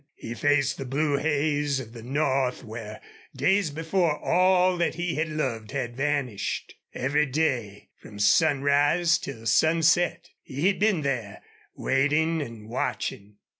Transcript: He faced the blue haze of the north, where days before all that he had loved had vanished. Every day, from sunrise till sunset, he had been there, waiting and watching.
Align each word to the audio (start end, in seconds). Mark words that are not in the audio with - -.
He 0.15 0.33
faced 0.33 0.79
the 0.79 0.85
blue 0.85 1.17
haze 1.17 1.79
of 1.79 1.93
the 1.93 2.01
north, 2.01 2.63
where 2.63 3.01
days 3.35 3.69
before 3.69 4.17
all 4.17 4.75
that 4.77 4.95
he 4.95 5.13
had 5.13 5.29
loved 5.29 5.69
had 5.73 5.95
vanished. 5.95 6.73
Every 6.95 7.27
day, 7.27 7.89
from 8.01 8.17
sunrise 8.17 9.19
till 9.19 9.45
sunset, 9.45 10.31
he 10.41 10.65
had 10.65 10.79
been 10.79 11.01
there, 11.03 11.43
waiting 11.75 12.41
and 12.41 12.67
watching. 12.67 13.35